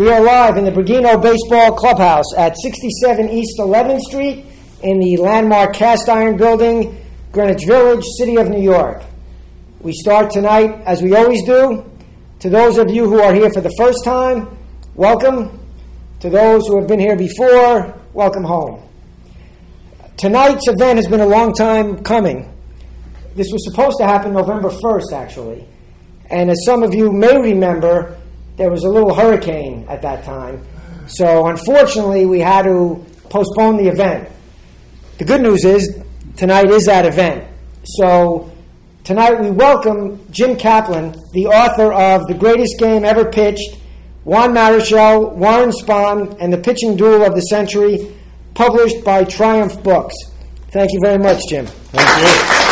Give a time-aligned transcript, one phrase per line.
[0.00, 4.46] We are live in the Bergino Baseball Clubhouse at 67 East 11th Street
[4.82, 9.02] in the landmark Cast Iron Building, Greenwich Village, City of New York.
[9.80, 11.84] We start tonight, as we always do.
[12.38, 14.56] To those of you who are here for the first time,
[14.94, 15.60] welcome.
[16.20, 18.82] To those who have been here before, welcome home.
[20.16, 22.50] Tonight's event has been a long time coming.
[23.34, 25.68] This was supposed to happen November 1st, actually.
[26.30, 28.16] And as some of you may remember,
[28.60, 30.62] there was a little hurricane at that time.
[31.06, 34.28] So unfortunately, we had to postpone the event.
[35.16, 35.98] The good news is,
[36.36, 37.48] tonight is that event.
[37.84, 38.52] So
[39.02, 43.78] tonight we welcome Jim Kaplan, the author of The Greatest Game Ever Pitched,
[44.24, 48.14] Juan Marichal, Warren Spahn, and The Pitching Duel of the Century,
[48.52, 50.14] published by Triumph Books.
[50.68, 51.64] Thank you very much, Jim.
[51.64, 52.69] Thank you.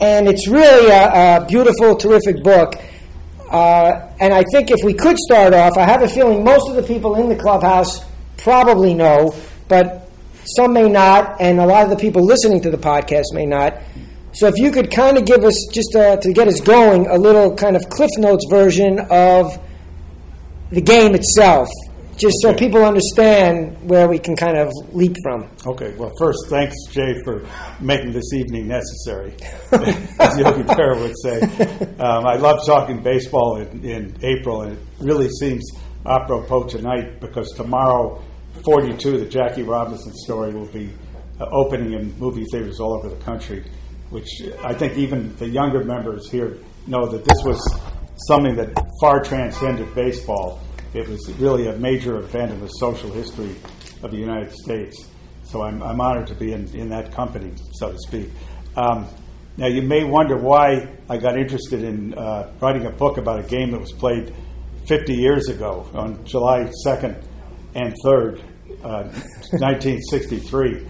[0.00, 2.74] And it's really a, a beautiful, terrific book.
[3.50, 6.76] Uh, and I think if we could start off, I have a feeling most of
[6.76, 8.04] the people in the clubhouse
[8.36, 9.34] probably know,
[9.68, 10.08] but
[10.56, 13.74] some may not, and a lot of the people listening to the podcast may not.
[14.32, 17.16] So if you could kind of give us, just uh, to get us going, a
[17.16, 19.58] little kind of Cliff Notes version of
[20.70, 21.68] the game itself,
[22.20, 25.48] just so people understand where we can kind of leap from.
[25.66, 27.48] Okay, well, first, thanks, Jay, for
[27.80, 29.34] making this evening necessary,
[30.20, 31.40] as Yogi Berra would say.
[31.98, 35.66] Um, I love talking baseball in, in April, and it really seems
[36.04, 38.22] apropos tonight because tomorrow,
[38.64, 40.92] 42, the Jackie Robinson story, will be
[41.40, 43.64] uh, opening in movie theaters all over the country,
[44.10, 44.28] which
[44.62, 47.80] I think even the younger members here know that this was
[48.28, 50.60] something that far transcended baseball
[50.94, 53.54] it was really a major event in the social history
[54.02, 55.06] of the United States.
[55.44, 58.30] So I'm, I'm honored to be in, in that company, so to speak.
[58.76, 59.06] Um,
[59.56, 63.42] now, you may wonder why I got interested in uh, writing a book about a
[63.42, 64.34] game that was played
[64.86, 67.22] 50 years ago on July 2nd
[67.74, 68.40] and 3rd,
[68.82, 69.04] uh,
[69.58, 70.88] 1963.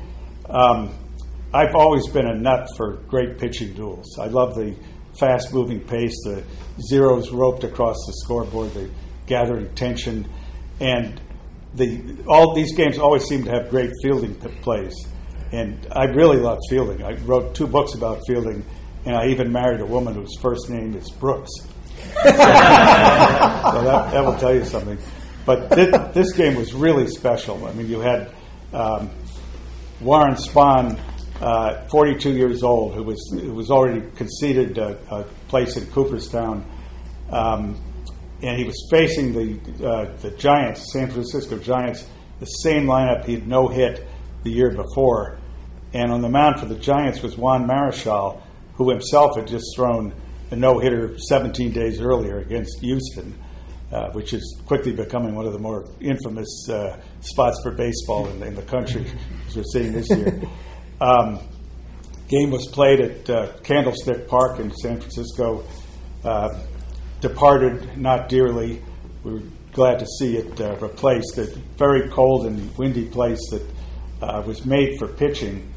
[0.49, 0.94] Um,
[1.53, 4.19] I've always been a nut for great pitching duels.
[4.19, 4.77] I love the
[5.19, 6.44] fast moving pace, the
[6.89, 8.89] zeros roped across the scoreboard, the
[9.31, 10.29] gathering tension,
[10.81, 11.19] and
[11.75, 14.95] the all these games always seem to have great fielding plays.
[15.53, 17.03] And I really love fielding.
[17.03, 18.65] I wrote two books about fielding,
[19.07, 21.51] and I even married a woman whose first name is Brooks.
[21.61, 24.99] so that, that will tell you something.
[25.47, 27.67] But this, this, game was really special.
[27.67, 28.31] I mean, you had
[28.73, 29.11] um,
[30.01, 30.99] Warren Spahn,
[31.41, 36.65] uh, 42 years old, who was who was already conceded a, a place in Cooperstown.
[37.31, 37.81] Um,
[38.43, 42.06] and he was facing the uh, the Giants, San Francisco Giants,
[42.39, 44.06] the same lineup he had no hit
[44.45, 45.39] the year before.
[45.93, 48.41] And on the mound for the Giants was Juan Marichal,
[48.75, 50.15] who himself had just thrown
[50.51, 53.39] a no hitter 17 days earlier against Houston,
[53.93, 58.43] uh, which is quickly becoming one of the more infamous uh, spots for baseball in,
[58.43, 59.05] in, the country,
[59.49, 60.41] as we're seeing this year.
[61.01, 61.41] Um,
[62.28, 65.65] game was played at uh, Candlestick Park in San Francisco.
[66.25, 66.49] Uh,
[67.21, 68.83] departed not dearly.
[69.23, 69.43] We were
[69.73, 71.39] glad to see it uh, replaced.
[71.39, 71.45] A
[71.77, 73.63] very cold and windy place that
[74.23, 75.73] uh, was made for pitching.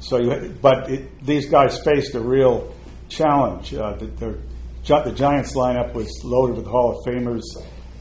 [0.00, 2.74] So, you, but it, these guys faced a real
[3.08, 3.74] challenge.
[3.74, 4.38] Uh, the, the,
[4.86, 7.42] the, Giants lineup was loaded with Hall of Famers: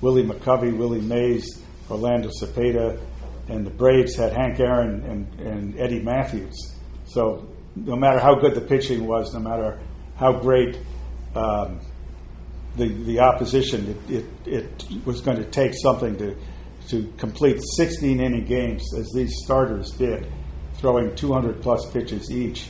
[0.01, 2.99] Willie McCovey, Willie Mays, Orlando Cepeda,
[3.49, 6.75] and the Braves had Hank Aaron and, and Eddie Mathews.
[7.05, 9.79] So, no matter how good the pitching was, no matter
[10.17, 10.77] how great
[11.35, 11.79] um,
[12.75, 16.35] the, the opposition, it, it, it was going to take something to,
[16.89, 20.27] to complete 16 inning games, as these starters did,
[20.75, 22.67] throwing 200 plus pitches each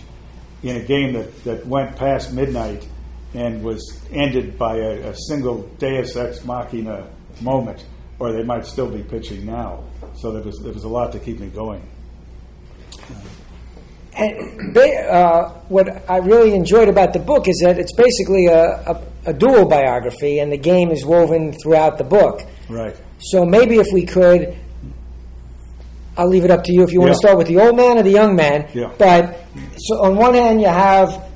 [0.63, 2.87] in a game that, that went past midnight
[3.33, 7.07] and was ended by a, a single Deus ex machina
[7.41, 7.85] moment,
[8.19, 9.83] or they might still be pitching now.
[10.15, 11.87] So there was, there was a lot to keep me going.
[14.17, 19.03] And uh, what I really enjoyed about the book is that it's basically a, a,
[19.27, 22.41] a, dual biography, and the game is woven throughout the book.
[22.69, 22.95] Right.
[23.19, 24.57] So maybe if we could,
[26.17, 27.97] I'll leave it up to you if you want to start with the old man
[27.97, 28.69] or the young man.
[28.73, 28.91] Yeah.
[28.97, 29.39] But
[29.77, 31.29] so on one hand, you have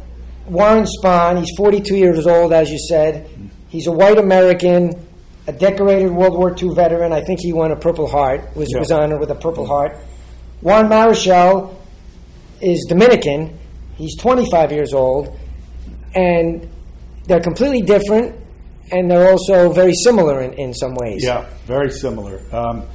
[0.47, 1.39] Warren Spahn.
[1.39, 3.29] He's 42 years old, as you said.
[3.69, 5.07] He's a white American,
[5.47, 7.13] a decorated World War II veteran.
[7.13, 8.55] I think he won a Purple Heart.
[8.55, 8.79] Was yeah.
[8.79, 9.97] was honored with a Purple Heart.
[10.61, 11.75] Juan Marichal
[12.59, 13.57] is Dominican.
[13.95, 15.37] He's 25 years old,
[16.13, 16.69] and
[17.25, 18.35] they're completely different,
[18.91, 21.23] and they're also very similar in, in some ways.
[21.23, 22.39] Yeah, very similar.
[22.53, 22.87] Um,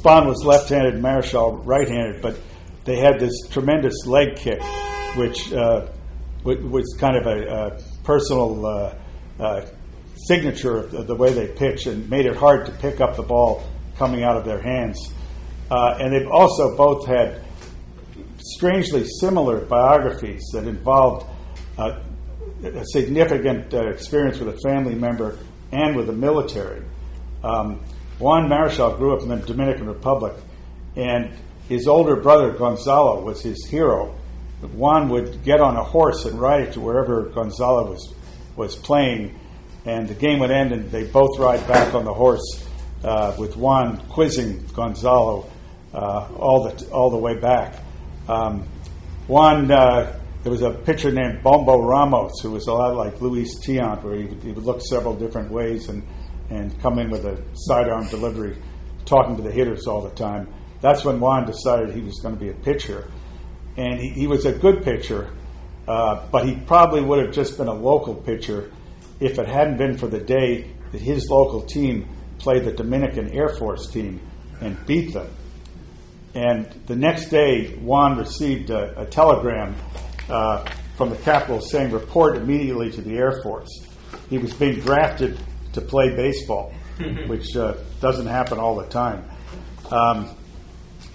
[0.00, 2.38] Spahn was left-handed, Marichal right-handed, but
[2.84, 4.62] they had this tremendous leg kick,
[5.16, 5.86] which uh,
[6.44, 8.94] was kind of a, a personal uh,
[9.40, 9.66] uh,
[10.26, 13.64] signature of the way they pitch and made it hard to pick up the ball
[13.96, 15.12] coming out of their hands.
[15.70, 17.42] Uh, and they've also both had
[18.38, 21.26] strangely similar biographies that involved
[21.78, 21.98] uh,
[22.64, 25.38] a significant uh, experience with a family member
[25.72, 26.82] and with the military.
[27.42, 27.80] Um,
[28.18, 30.34] Juan Marichal grew up in the Dominican Republic,
[30.96, 31.32] and
[31.68, 34.14] his older brother Gonzalo was his hero.
[34.72, 38.14] Juan would get on a horse and ride it to wherever Gonzalo was
[38.56, 39.38] was playing,
[39.84, 42.66] and the game would end, and they both ride back on the horse
[43.02, 45.50] uh, with Juan quizzing Gonzalo
[45.92, 47.76] uh, all the all the way back.
[48.28, 48.66] Um,
[49.26, 53.58] Juan, uh, there was a pitcher named Bombo Ramos who was a lot like Luis
[53.60, 56.02] Tiant, where he would, he would look several different ways and
[56.50, 58.54] and come in with a sidearm delivery,
[59.06, 60.46] talking to the hitters all the time.
[60.82, 63.10] That's when Juan decided he was going to be a pitcher,
[63.78, 65.30] and he, he was a good pitcher,
[65.88, 68.70] uh, but he probably would have just been a local pitcher
[69.20, 72.06] if it hadn't been for the day that his local team
[72.38, 74.20] played the Dominican Air Force team
[74.60, 75.30] and beat them.
[76.34, 79.74] And the next day, Juan received a, a telegram
[80.28, 80.64] uh,
[80.96, 83.86] from the capital saying, report immediately to the Air Force.
[84.30, 85.38] He was being drafted
[85.72, 86.72] to play baseball,
[87.26, 89.24] which uh, doesn't happen all the time.
[89.90, 90.34] Um,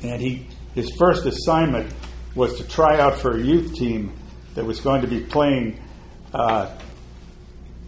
[0.04, 1.94] and he, his first assignment
[2.36, 4.14] was to try out for a youth team
[4.56, 5.80] that was going to be playing
[6.34, 6.78] uh,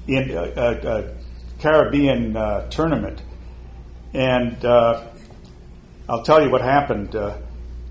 [0.07, 1.15] in a, a, a
[1.59, 3.21] Caribbean uh, tournament.
[4.13, 5.07] And uh,
[6.09, 7.15] I'll tell you what happened.
[7.15, 7.37] Uh,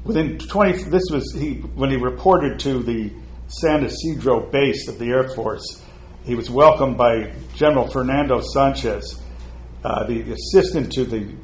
[0.05, 3.11] within 20, this was he when he reported to the
[3.51, 5.83] San Isidro base of the Air Force.
[6.25, 9.21] He was welcomed by General Fernando Sanchez,
[9.83, 11.35] uh, the assistant to the,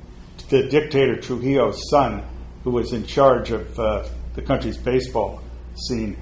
[0.49, 2.23] the dictator Trujillo's son,
[2.63, 5.43] who was in charge of uh, the country's baseball
[5.75, 6.17] scene.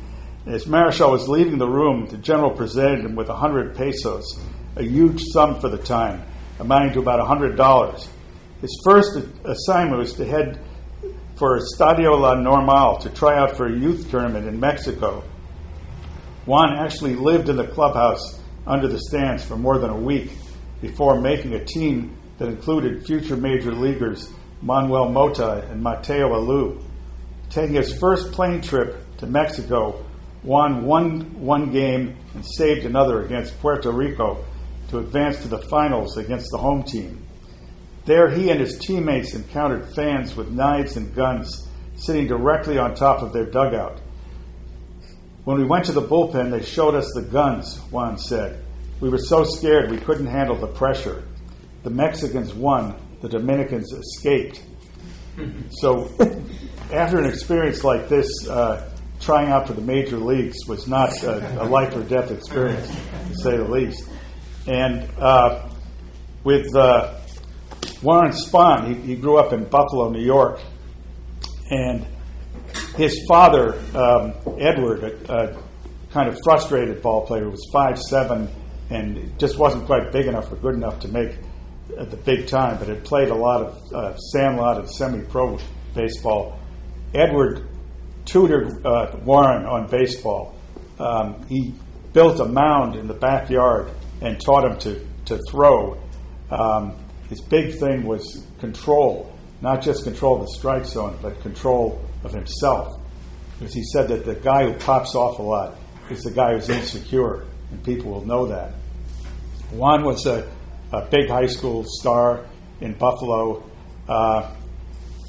[0.47, 4.39] As Marichal was leaving the room, the general presented him with 100 pesos,
[4.77, 6.25] a huge sum for the time,
[6.61, 8.09] amounting to about $100.
[8.63, 10.61] His first assignment was to head
[11.37, 15.23] for Estadio La Normal to try out for a youth tournament in Mexico.
[16.47, 20.31] Juan actually lived in the clubhouse under the stands for more than a week
[20.83, 24.31] before making a team that included future major leaguers
[24.61, 26.83] Manuel Mota and Mateo Alou.
[27.49, 30.05] Taking his first plane trip to Mexico,
[30.43, 34.45] Juan won one game and saved another against Puerto Rico
[34.89, 37.27] to advance to the finals against the home team.
[38.05, 43.23] There, he and his teammates encountered fans with knives and guns sitting directly on top
[43.23, 44.01] of their dugout.
[45.45, 48.65] When we went to the bullpen, they showed us the guns, Juan said.
[49.01, 51.25] We were so scared we couldn't handle the pressure.
[51.83, 54.63] The Mexicans won, the Dominicans escaped.
[55.71, 56.11] So,
[56.93, 61.63] after an experience like this, uh, trying out for the major leagues was not a,
[61.63, 62.89] a, life or death experience,
[63.29, 64.09] to say the least.
[64.67, 65.69] And uh,
[66.45, 67.19] with uh,
[68.03, 70.61] Warren Spahn, he, he, grew up in Buffalo, New York,
[71.71, 72.07] and
[72.97, 75.63] his father, um, Edward, a, a,
[76.11, 78.49] kind of frustrated ball player, was five seven
[78.91, 81.37] and just wasn't quite big enough or good enough to make
[81.99, 85.59] at the big time, but had played a lot of uh, sandlot and semi-pro
[85.95, 86.59] baseball.
[87.15, 87.67] Edward
[88.25, 90.55] tutored uh, Warren on baseball.
[90.99, 91.75] Um, he
[92.13, 95.99] built a mound in the backyard and taught him to to throw.
[96.51, 96.95] Um,
[97.29, 103.01] his big thing was control, not just control the strike zone, but control of himself.
[103.59, 105.77] Because he said that the guy who pops off a lot
[106.11, 108.73] is the guy who's insecure, and people will know that.
[109.71, 110.49] Juan was a
[110.95, 112.45] a big high school star
[112.81, 113.65] in Buffalo,
[114.09, 114.51] uh,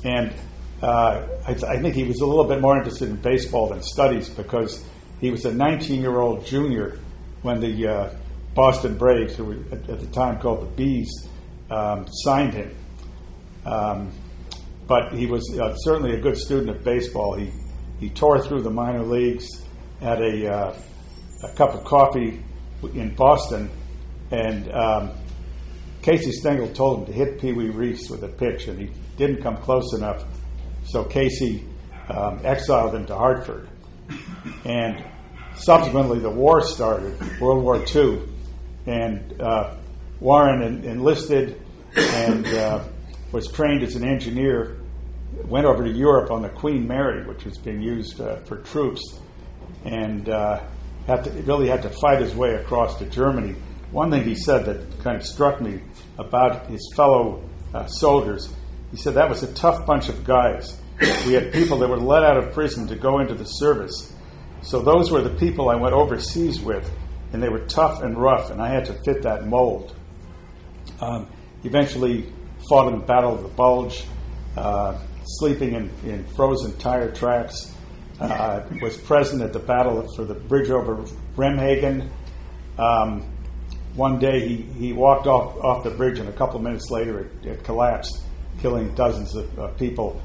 [0.03, 0.33] and
[0.81, 3.81] uh, I, th- I, think he was a little bit more interested in baseball than
[3.81, 4.85] studies because
[5.19, 6.99] he was a 19-year-old junior
[7.41, 8.09] when the uh,
[8.53, 11.27] Boston Braves, who were at, at, the time called the Bees,
[11.71, 12.75] um, signed him.
[13.65, 14.11] Um,
[14.87, 17.35] but he was uh, certainly a good student of baseball.
[17.35, 17.51] He
[17.99, 19.47] he tore through the minor leagues,
[20.01, 20.75] at a, uh,
[21.43, 22.43] a cup of coffee
[22.93, 23.69] in Boston,
[24.31, 25.11] and um,
[26.01, 29.41] Casey Stengel told him to hit Pee Wee Reese with a pitch, and he didn't
[29.41, 30.23] come close enough.
[30.85, 31.65] So Casey
[32.09, 33.69] um, exiled him to Hartford.
[34.65, 35.03] And
[35.55, 38.21] subsequently, the war started, World War II,
[38.85, 39.75] and uh,
[40.19, 41.61] Warren en- enlisted
[41.95, 42.83] and uh,
[43.35, 44.77] was trained as an engineer.
[45.45, 49.19] Went over to Europe on the Queen Mary, which was being used uh, for troops,
[49.83, 50.63] and uh,
[51.05, 53.55] had to, really had to fight his way across to Germany
[53.95, 55.79] one thing he said that kind of struck me
[56.17, 57.41] about his fellow
[57.73, 58.53] uh, soldiers,
[58.91, 60.77] he said that was a tough bunch of guys.
[61.25, 64.13] We had people that were let out of prison to go into the service.
[64.61, 66.91] So those were the people I went overseas with,
[67.31, 69.95] and they were tough and rough, and I had to fit that mold.
[70.99, 71.29] Um,
[71.63, 72.31] eventually,
[72.69, 74.03] fought in the Battle of the Bulge,
[74.57, 77.72] uh, sleeping in, in frozen tire tracks.
[78.19, 81.03] Uh, was present at the battle for the bridge over
[81.36, 82.10] Remagen.
[82.77, 83.25] Um,
[83.95, 87.19] one day he, he walked off, off the bridge, and a couple of minutes later
[87.19, 88.24] it, it collapsed,
[88.62, 90.22] killing dozens of, of, people.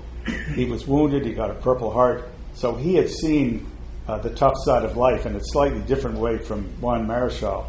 [0.55, 2.29] He was wounded, he got a Purple Heart.
[2.55, 3.67] So he had seen
[4.07, 7.67] uh, the tough side of life in a slightly different way from Juan Marichal.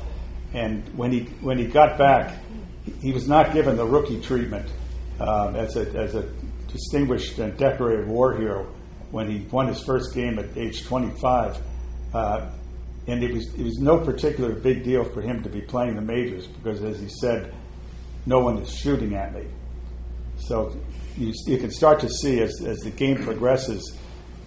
[0.53, 2.37] And when he, when he got back,
[3.01, 4.67] he was not given the rookie treatment
[5.19, 6.27] um, as, a, as a
[6.67, 8.67] distinguished and decorated war hero
[9.11, 11.57] when he won his first game at age 25.
[12.13, 12.49] Uh,
[13.07, 16.01] and it was it was no particular big deal for him to be playing the
[16.01, 17.53] majors because, as he said,
[18.25, 19.45] no one is shooting at me.
[20.37, 20.77] So
[21.17, 23.97] you, you can start to see as, as the game progresses,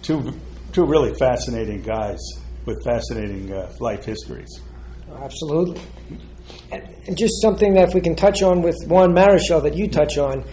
[0.01, 0.33] two
[0.71, 2.19] two really fascinating guys
[2.65, 4.61] with fascinating uh, life histories.
[5.21, 5.81] Absolutely,
[7.13, 10.43] just something that if we can touch on with Juan Marichal that you touch on.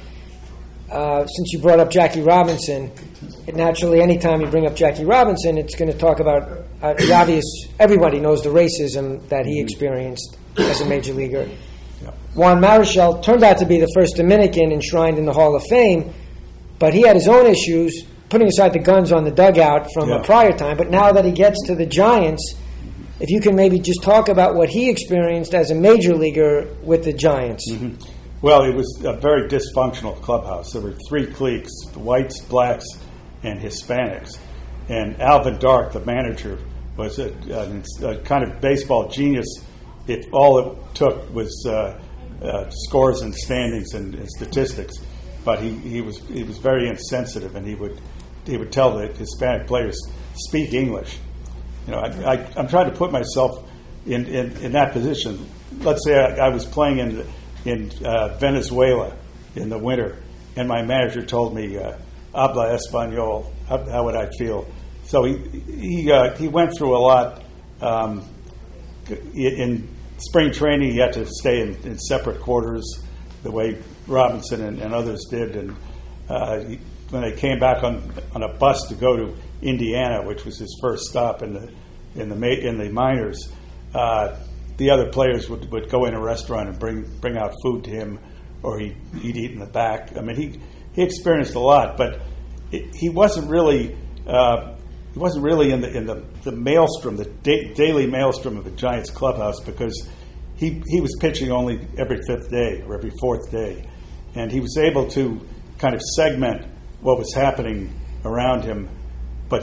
[0.90, 2.92] Uh, since you brought up Jackie Robinson,
[3.54, 7.44] naturally, anytime you bring up Jackie Robinson, it's going to talk about uh, the obvious,
[7.78, 11.48] everybody knows the racism that he experienced as a major leaguer.
[12.02, 12.10] Yeah.
[12.34, 16.12] Juan Marichal turned out to be the first Dominican enshrined in the Hall of Fame,
[16.78, 20.20] but he had his own issues, putting aside the guns on the dugout from yeah.
[20.20, 20.76] a prior time.
[20.76, 22.54] But now that he gets to the Giants,
[23.22, 27.04] if you can maybe just talk about what he experienced as a major leaguer with
[27.04, 27.70] the Giants.
[27.70, 27.94] Mm-hmm.
[28.42, 30.72] Well, it was a very dysfunctional clubhouse.
[30.72, 32.84] There were three cliques whites, blacks,
[33.44, 34.38] and Hispanics.
[34.88, 36.58] And Alvin Dark, the manager,
[36.96, 37.32] was a,
[38.02, 39.46] a, a, kind of baseball genius.
[40.08, 42.00] If all it took was uh,
[42.42, 44.96] uh, scores and standings and, and, statistics,
[45.44, 48.00] but he, he was he was very insensitive, and he would
[48.44, 49.96] he would tell the Hispanic players
[50.34, 51.18] speak English.
[51.86, 53.68] You know, I, I, am trying to put myself
[54.06, 55.48] in, in, in that position.
[55.78, 57.26] Let's say I, I was playing in
[57.64, 59.16] in uh, Venezuela
[59.54, 60.18] in the winter,
[60.56, 61.96] and my manager told me, uh,
[62.34, 64.66] "Habla español." How, how would I feel?
[65.04, 65.36] So he
[65.66, 67.42] he uh, he went through a lot.
[67.80, 68.24] Um,
[69.34, 73.02] in spring training, he had to stay in, in separate quarters,
[73.42, 75.56] the way Robinson and, and others did.
[75.56, 75.76] And
[76.28, 76.78] uh, he,
[77.10, 80.78] when they came back on on a bus to go to Indiana, which was his
[80.80, 81.72] first stop in the
[82.14, 83.50] in the in the minors,
[83.94, 84.36] uh,
[84.76, 87.90] the other players would, would go in a restaurant and bring bring out food to
[87.90, 88.18] him,
[88.62, 90.16] or he, he'd eat in the back.
[90.16, 90.60] I mean, he
[90.94, 92.20] he experienced a lot, but
[92.70, 94.74] it, he wasn't really uh,
[95.12, 98.70] he wasn't really in the in the, the maelstrom, the da- daily maelstrom of the
[98.72, 100.08] Giants clubhouse because
[100.56, 103.84] he he was pitching only every fifth day or every fourth day,
[104.34, 105.40] and he was able to
[105.78, 106.66] kind of segment
[107.00, 107.92] what was happening
[108.24, 108.88] around him,
[109.52, 109.62] but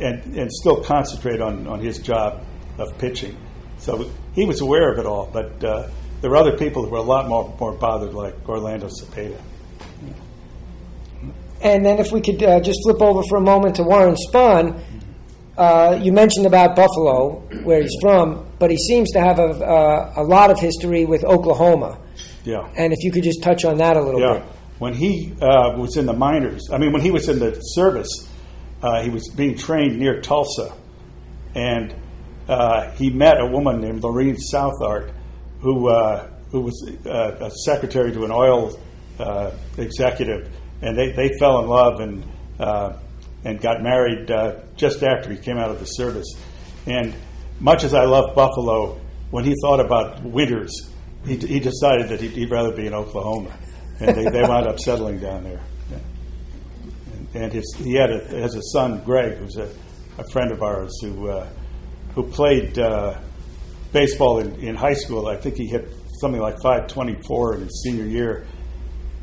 [0.00, 2.44] and and still concentrate on on his job
[2.76, 3.36] of pitching.
[3.78, 5.88] So he was aware of it all, but uh,
[6.20, 9.40] there were other people who were a lot more more bothered, like Orlando Cepeda.
[11.60, 14.80] And then if we could uh, just flip over for a moment to Warren Spahn,
[15.56, 20.12] uh, you mentioned about Buffalo, where he's from, but he seems to have a, uh,
[20.16, 21.98] a lot of history with Oklahoma.
[22.44, 22.68] Yeah.
[22.76, 24.34] And if you could just touch on that a little yeah.
[24.34, 24.42] bit.
[24.78, 28.28] When he uh, was in the minors, I mean, when he was in the service,
[28.82, 30.74] uh, he was being trained near Tulsa.
[31.54, 31.94] And
[32.48, 35.12] uh, he met a woman named Lorene Southard,
[35.60, 35.90] who,
[36.50, 38.78] who was a secretary to an oil
[39.76, 40.50] executive
[40.82, 42.24] and they, they fell in love and
[42.60, 42.98] uh,
[43.44, 46.26] and got married uh, just after he came out of the service.
[46.86, 47.14] And
[47.60, 50.90] much as I love Buffalo, when he thought about winters,
[51.24, 53.56] he, he decided that he'd, he'd, rather be in Oklahoma,
[54.00, 55.60] and they, they wound up settling down there.
[57.42, 59.70] And, his, he had a, has a son, Greg, who's a,
[60.18, 61.48] a friend of ours who uh,
[62.14, 63.18] who played uh,
[63.92, 65.28] baseball in, in high school.
[65.28, 68.46] I think he hit something like 524 in his senior year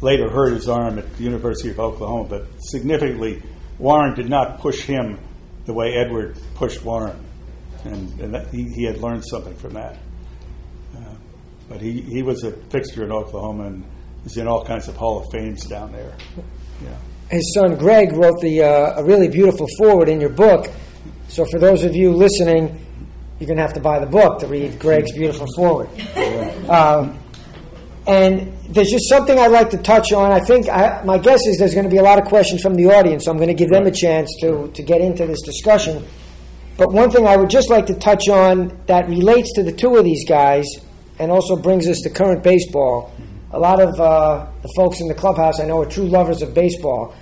[0.02, 3.42] later hurt his arm at the University of Oklahoma, but significantly,
[3.80, 5.20] Warren did not push him
[5.66, 7.26] the way Edward pushed Warren,
[7.84, 9.98] and, and that, he, he, had learned something from that.
[10.96, 11.16] Uh,
[11.68, 13.86] but he, he was a fixture in Oklahoma and
[14.26, 16.16] is in all kinds of Hall of Fames down there.
[16.84, 16.98] Yeah.
[17.30, 20.70] His son Greg wrote the uh, a really beautiful forward in your book.
[21.28, 22.86] So for those of you listening,
[23.40, 25.90] you're going to have to buy the book to read Greg's beautiful forward.
[26.70, 27.20] Um,
[28.08, 30.32] and there's just something I'd like to touch on.
[30.32, 32.76] I think I, my guess is there's going to be a lot of questions from
[32.76, 35.42] the audience, so I'm going to give them a chance to, to get into this
[35.42, 36.06] discussion.
[36.78, 39.96] But one thing I would just like to touch on that relates to the two
[39.96, 40.66] of these guys
[41.20, 43.14] and also brings us to current baseball.
[43.52, 46.54] A lot of uh, the folks in the clubhouse I know are true lovers of
[46.54, 47.16] baseball.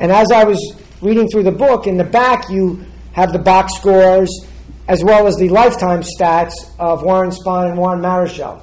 [0.00, 3.74] And as I was reading through the book, in the back you have the box
[3.74, 4.46] scores
[4.86, 8.62] as well as the lifetime stats of Warren Spahn and Juan Marichal.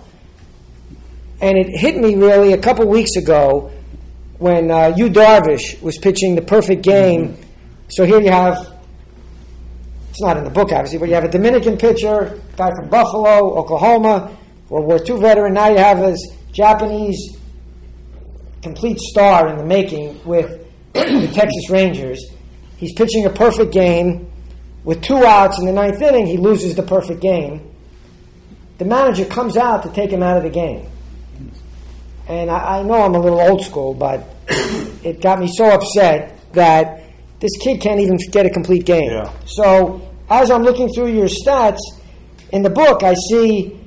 [1.42, 3.72] And it hit me really a couple weeks ago
[4.40, 7.30] when uh, Yu Darvish was pitching the perfect game.
[7.30, 7.42] Mm-hmm.
[7.90, 8.74] So here you have,
[10.10, 13.58] it's not in the book obviously, but you have a Dominican pitcher, guy from Buffalo,
[13.58, 14.36] Oklahoma,
[14.70, 15.54] World War II veteran.
[15.54, 17.38] Now you have this Japanese
[18.63, 22.25] complete star in the making with the Texas Rangers.
[22.77, 24.31] He's pitching a perfect game.
[24.85, 27.71] With two outs in the ninth inning, he loses the perfect game.
[28.77, 30.88] The manager comes out to take him out of the game.
[32.27, 34.25] And I, I know I'm a little old school, but
[35.03, 37.03] it got me so upset that
[37.39, 39.12] this kid can't even get a complete game.
[39.12, 39.33] Yeah.
[39.45, 41.79] So as I'm looking through your stats
[42.53, 43.85] in the book, I see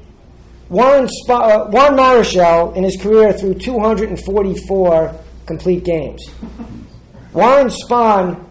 [0.69, 5.15] Warren, uh, Juan Marichal in his career threw 244
[5.47, 6.23] complete games.
[7.33, 8.45] Warren Spahn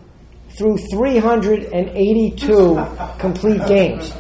[0.58, 2.88] threw 382
[3.20, 4.12] complete games.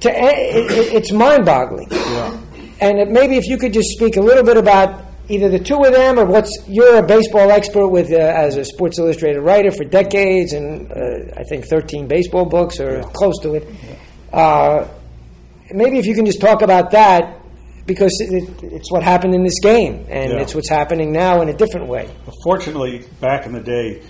[0.00, 1.88] To, it, it, it's mind-boggling.
[1.90, 2.40] Yeah.
[2.80, 5.76] And it, maybe if you could just speak a little bit about either the two
[5.84, 9.70] of them or what's you're a baseball expert with uh, as a Sports Illustrated writer
[9.70, 13.02] for decades and uh, I think 13 baseball books or Yeah.
[13.12, 13.68] close to it.
[14.32, 14.88] Uh,
[15.72, 17.36] maybe if you can just talk about that
[17.86, 20.40] because it, it's what happened in this game and Yeah.
[20.40, 22.08] it's what's happening now in a different way.
[22.44, 24.02] Fortunately, back in the day,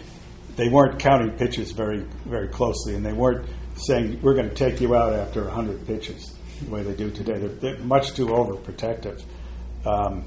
[0.57, 4.81] they weren't counting pitches very, very closely, and they weren't saying we're going to take
[4.81, 7.39] you out after 100 pitches the way they do today.
[7.39, 9.23] They're, they're much too overprotective.
[9.87, 10.25] Um,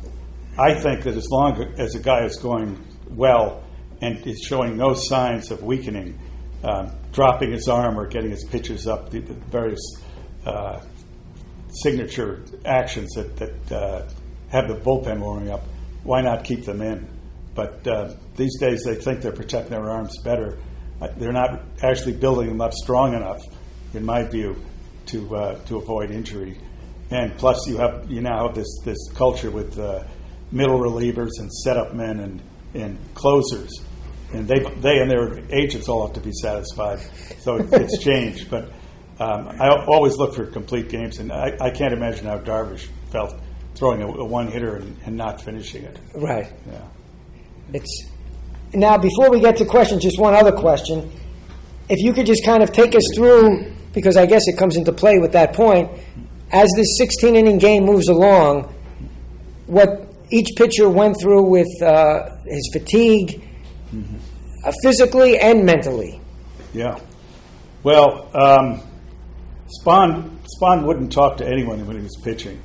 [0.57, 3.63] I think that as long as a guy is going well
[4.01, 6.17] and is showing no signs of weakening,
[6.63, 9.81] um, dropping his arm or getting his pitches up, the, the various
[10.45, 10.79] uh,
[11.75, 14.09] signature actions that, that uh,
[14.49, 15.63] have the bullpen warming up,
[16.03, 17.07] why not keep them in?
[17.55, 20.57] But uh, these days they think they're protecting their arms better.
[21.01, 23.41] Uh, they're not actually building them up strong enough,
[23.93, 24.55] in my view,
[25.07, 26.57] to uh, to avoid injury.
[27.11, 30.03] And plus, you have you now have this this culture with uh,
[30.51, 32.41] middle relievers and setup men and
[32.73, 33.71] and closers,
[34.33, 36.99] and they they and their agents all have to be satisfied.
[37.39, 38.69] So it's changed, but.
[39.19, 43.39] Um, I always look for complete games, and I, I can't imagine how Darvish felt
[43.75, 45.99] throwing a, a one hitter and, and not finishing it.
[46.15, 46.51] Right.
[46.67, 46.81] Yeah.
[47.73, 48.07] It's
[48.73, 51.11] now before we get to questions, just one other question.
[51.89, 54.91] If you could just kind of take us through, because I guess it comes into
[54.91, 55.91] play with that point,
[56.51, 58.73] as this 16 inning game moves along,
[59.67, 63.43] what each pitcher went through with uh, his fatigue,
[64.65, 66.19] uh, physically and mentally.
[66.73, 66.99] Yeah.
[67.83, 68.81] Well, um,
[69.67, 72.61] Spahn, Spahn wouldn't talk to anyone when he was pitching.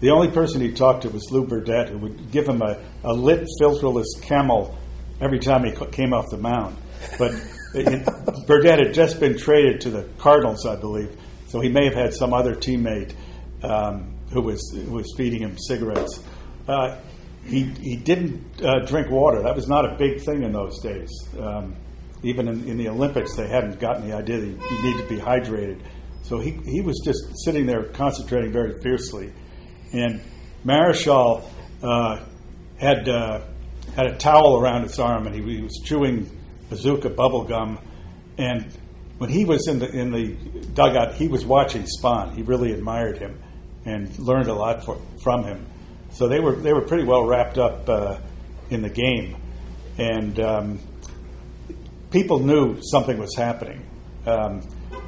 [0.00, 3.12] The only person he talked to was Lew Burdette, who would give him a, a
[3.12, 4.78] lit, filterless camel
[5.20, 6.76] every time he came off the mound.
[7.18, 7.32] But
[7.74, 8.06] it,
[8.46, 11.16] Burdette had just been traded to the Cardinals, I believe,
[11.48, 13.14] so he may have had some other teammate
[13.62, 16.22] um, who was who was feeding him cigarettes.
[16.68, 16.98] Uh,
[17.44, 19.42] he he didn't uh, drink water.
[19.42, 21.10] That was not a big thing in those days.
[21.38, 21.74] Um,
[22.22, 25.08] even in, in the Olympics, they hadn't gotten the idea that you, you need to
[25.08, 25.80] be hydrated.
[26.22, 29.32] So he, he was just sitting there concentrating very fiercely.
[29.92, 30.20] And
[30.64, 31.44] Marichal
[31.82, 32.24] uh,
[32.76, 33.40] had uh,
[33.96, 36.30] had a towel around his arm, and he, he was chewing
[36.68, 37.78] bazooka bubble gum.
[38.36, 38.66] And
[39.18, 40.34] when he was in the in the
[40.74, 42.34] dugout, he was watching Spahn.
[42.34, 43.40] He really admired him
[43.84, 45.66] and learned a lot for, from him.
[46.10, 48.18] So they were they were pretty well wrapped up uh,
[48.70, 49.36] in the game,
[49.98, 50.80] and um,
[52.10, 53.84] people knew something was happening.
[54.26, 54.62] Um,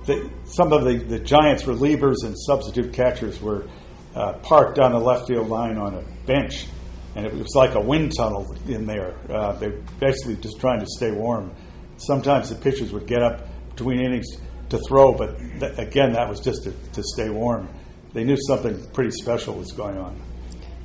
[0.07, 3.69] the, some of the, the Giants relievers and substitute catchers were
[4.15, 6.67] uh, parked on the left field line on a bench,
[7.15, 9.15] and it was like a wind tunnel in there.
[9.29, 11.53] Uh, they were basically just trying to stay warm.
[11.97, 14.27] Sometimes the pitchers would get up between innings
[14.71, 17.69] to throw, but th- again, that was just to, to stay warm.
[18.13, 20.21] They knew something pretty special was going on.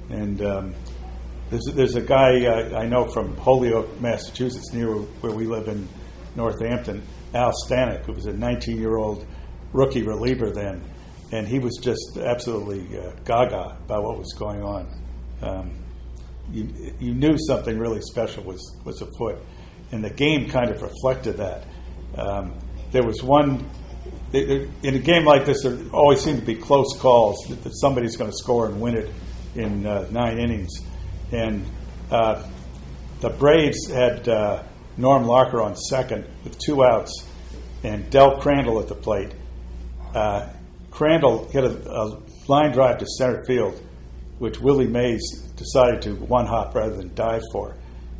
[0.09, 0.75] And um,
[1.49, 5.87] there's, there's a guy uh, I know from Holyoke, Massachusetts, near where we live in
[6.35, 7.01] Northampton,
[7.35, 9.25] Al Stanek, who was a 19 year old
[9.73, 10.83] rookie reliever then.
[11.31, 14.87] And he was just absolutely uh, gaga about what was going on.
[15.41, 15.71] Um,
[16.51, 19.39] you, you knew something really special was, was afoot.
[19.91, 21.65] And the game kind of reflected that.
[22.17, 22.53] Um,
[22.91, 23.69] there was one,
[24.31, 28.15] in a game like this, there always seem to be close calls that, that somebody's
[28.15, 29.09] going to score and win it
[29.55, 30.71] in uh, nine innings.
[31.31, 31.65] And
[32.11, 32.47] uh,
[33.19, 34.63] the Braves had uh,
[34.97, 37.24] Norm Larker on second with two outs
[37.85, 39.31] and Del Crandall at the plate.
[40.13, 40.49] Uh,
[40.89, 43.79] Crandall hit a, a line drive to center field,
[44.39, 45.21] which Willie Mays
[45.55, 47.75] decided to one hop rather than dive for.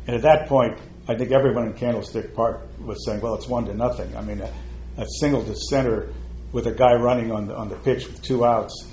[0.06, 3.64] And at that point, I think everyone in Candlestick Park was saying, "Well, it's one
[3.66, 4.52] to nothing." I mean, uh,
[4.98, 6.12] a single to center
[6.52, 8.88] with a guy running on the, on the pitch with two outs,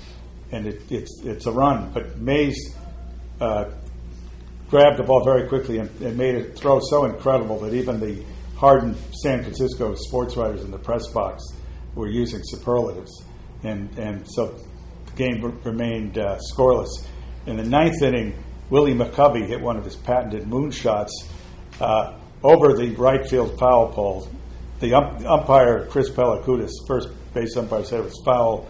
[0.50, 1.92] and it, it's it's a run.
[1.92, 2.74] But Mays
[3.40, 3.70] uh,
[4.70, 8.24] grabbed the ball very quickly and, and made a throw so incredible that even the
[8.56, 11.42] hardened San Francisco sports writers in the press box
[11.94, 13.24] were using superlatives,
[13.62, 14.54] and and so
[15.06, 17.06] the game re- remained uh, scoreless.
[17.46, 18.34] In the ninth inning,
[18.70, 21.10] Willie McCovey hit one of his patented moonshots
[21.80, 24.28] uh, over the right field foul pole.
[24.80, 28.68] The ump- umpire, Chris Pelekoudas, first base umpire, said it was foul.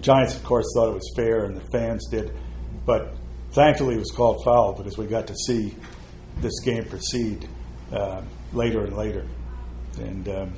[0.00, 2.36] Giants, of course, thought it was fair, and the fans did.
[2.84, 3.16] But
[3.52, 5.74] thankfully, it was called foul because we got to see
[6.38, 7.48] this game proceed
[7.92, 9.26] uh, later and later.
[9.98, 10.52] And um,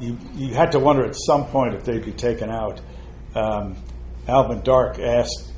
[0.00, 2.80] you, you had to wonder at some point if they'd be taken out.
[3.34, 3.76] Um,
[4.28, 5.52] Alvin Dark asked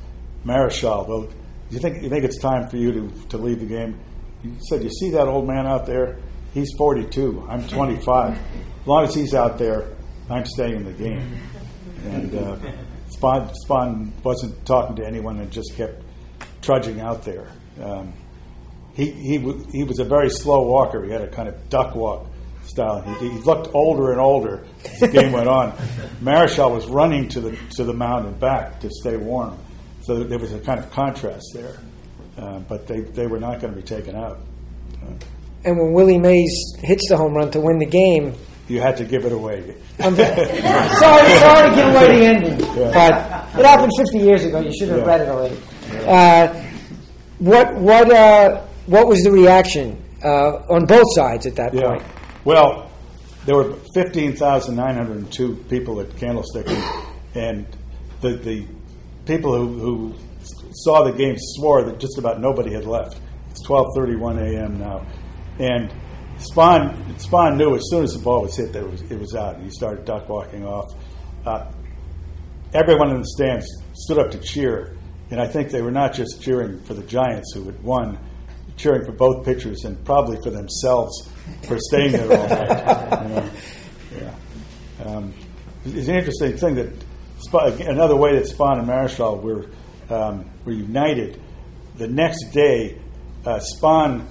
[0.45, 1.35] Marichal, "Well, do
[1.71, 3.99] you think you think it's time for you to, to leave the game?"
[4.43, 6.17] He said, "You see that old man out there?
[6.53, 7.45] He's 42.
[7.49, 8.33] I'm 25.
[8.33, 9.95] As long as he's out there,
[10.29, 11.39] I'm staying in the game."
[12.05, 12.57] And uh,
[14.23, 16.03] wasn't talking to anyone and just kept
[16.61, 17.47] trudging out there.
[17.81, 18.13] Um,
[18.99, 21.03] he, he, w- he was a very slow walker.
[21.03, 22.27] He had a kind of duck walk
[22.65, 23.01] style.
[23.01, 25.71] He, he looked older and older as the game went on.
[26.21, 29.57] Marichal was running to the, to the mound and back to stay warm.
[30.01, 31.77] So there was a kind of contrast there.
[32.37, 34.39] Uh, but they, they were not going to be taken out.
[35.03, 35.11] Uh,
[35.65, 38.33] And when Willie Mays hits the home run to win the game,
[38.69, 39.75] you had to give it away.
[39.99, 43.11] I'm sorry, sorry to give away the ending, but
[43.59, 44.59] it happened 50 years ago.
[44.61, 45.05] You should have Yeah.
[45.05, 45.57] read it already.
[46.07, 46.65] Uh,
[47.39, 51.83] what what uh, what was the reaction uh, on both sides at that Yeah.
[51.89, 52.03] point?
[52.45, 52.89] Well,
[53.45, 56.83] there were 15,902 people at Candlestick, and,
[57.35, 57.77] and
[58.21, 58.65] the, the
[59.25, 60.13] people who, who
[60.71, 63.19] saw the game swore that just about nobody had left.
[63.51, 64.79] It's 12:31 a.m.
[64.79, 65.05] now,
[65.59, 65.91] and
[66.37, 69.35] Spahn Spahn knew as soon as the ball was hit that it was, it was
[69.35, 70.93] out, and he started duck walking off.
[71.45, 71.71] Uh,
[72.73, 74.95] everyone in the stands stood up to cheer,
[75.31, 78.19] and I think they were not just cheering for the Giants who had won,
[78.79, 81.29] cheering for both pitchers and probably for themselves
[81.67, 83.23] for staying there all night.
[83.23, 83.49] you know.
[84.17, 85.05] Yeah.
[85.05, 85.33] Um,
[85.85, 86.93] it's an interesting thing that
[87.39, 89.67] Sp- another way that Spahn and Marichal were
[90.09, 91.41] um, were united.
[91.95, 92.99] The next day,
[93.45, 94.25] uh, Spahn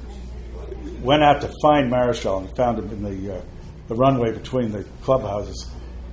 [1.01, 3.41] went out to find Marichal and found him in the uh,
[3.89, 5.71] the runway between the clubhouses,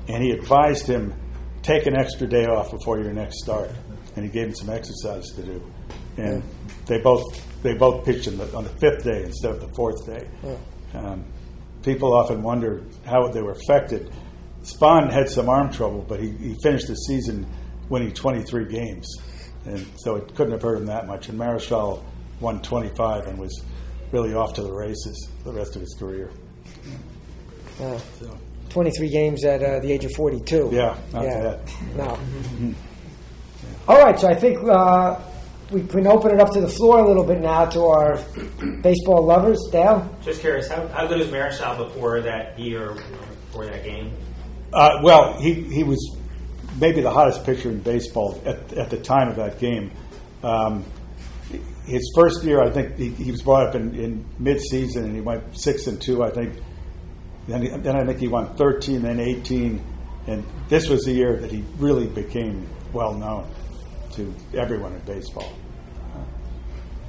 [0.07, 1.13] and he advised him
[1.63, 3.71] take an extra day off before your next start,
[4.15, 5.71] and he gave him some exercise to do,
[6.17, 6.43] and
[6.85, 7.23] they both
[7.63, 10.27] they both pitched the, on the fifth day instead of the fourth day.
[10.93, 11.23] Um,
[11.83, 14.11] people often wonder how they were affected.
[14.63, 17.45] Spahn had some arm trouble, but he, he finished the season
[17.89, 19.07] winning 23 games,
[19.65, 21.29] and so it couldn't have hurt him that much.
[21.29, 22.03] And Marichal
[22.39, 23.63] won 25 and was
[24.11, 26.31] really off to the races the rest of his career.
[27.81, 28.37] Uh, So,
[28.69, 30.69] 23 games at uh, the age of 42.
[30.73, 31.39] yeah, not Yeah.
[31.41, 31.59] bad.
[31.95, 32.17] No.
[33.87, 35.19] All right, so I think uh,
[35.71, 38.17] we can open it up to the floor a little bit now to our
[38.81, 39.59] baseball lovers.
[39.71, 40.09] Dale?
[40.23, 43.01] Just curious, how, how good was Marichal before that year, you
[43.47, 44.11] before that game?
[44.71, 46.17] Uh, well, he, he was
[46.79, 49.91] maybe the hottest pitcher in baseball at, at the time of that game.
[50.43, 50.85] Um,
[51.85, 55.21] his first year, I think he, he was brought up in, in mid-season, and he
[55.21, 56.53] went six and two, I think.
[57.47, 59.83] Then, he, then I think he won 13, then 18,
[60.27, 63.47] and this was the year that he really became well known
[64.15, 65.51] to everyone in baseball.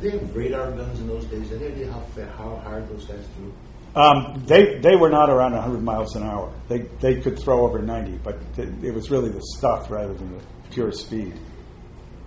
[0.00, 1.52] Did they have radar guns in those days?
[1.52, 3.52] Any idea how fa- how hard those guys threw?
[3.94, 6.52] Um, they they were not around 100 miles an hour.
[6.68, 10.36] They they could throw over 90, but it, it was really the stuff rather than
[10.36, 11.32] the pure speed.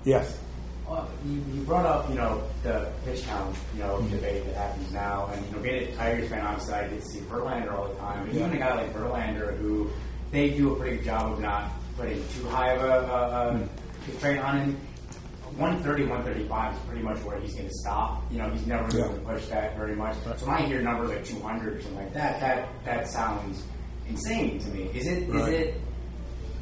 [0.03, 0.39] Yes.
[0.87, 4.15] Well, you, you brought up, you know, the pitch count, you know, mm-hmm.
[4.15, 7.07] debate that happens now, and you know, being a Tigers fan, obviously, I get to
[7.07, 8.23] see Verlander all the time.
[8.23, 8.57] And even a mm-hmm.
[8.57, 9.91] guy like Verlander, who
[10.31, 13.53] they do a pretty good job of not putting too high of a, a, a
[13.53, 13.78] mm-hmm.
[14.09, 14.77] Constraint on him.
[15.57, 18.23] 130, 135 is pretty much where he's going to stop.
[18.31, 19.05] You know, he's never Yeah.
[19.07, 20.15] going to push that very much.
[20.23, 23.63] So when I hear numbers like 200 or something like that, that that sounds
[24.07, 24.83] insane to me.
[24.93, 25.23] Is it?
[25.23, 25.53] Is Right.
[25.53, 25.81] it?